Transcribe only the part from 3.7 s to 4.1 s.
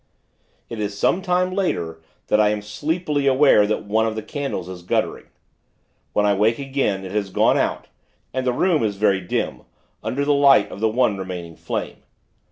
one